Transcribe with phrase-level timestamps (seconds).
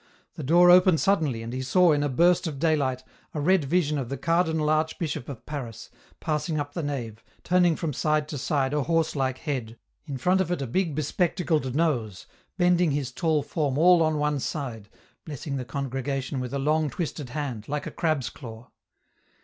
[0.33, 3.03] The door opened suddemy, and he saw, in a burst of daylight,
[3.35, 7.05] a red vision of the Cardinal Archbishop of Paris, passing up the 54 EN ROUTE.
[7.13, 9.77] nave, turning from side to side a horse like head,
[10.07, 12.25] in front of it a big spectacled nose,
[12.57, 14.89] bending his tall form all on one side,
[15.23, 18.71] blessing the congregation with a long twisted hand, like a crab's claw.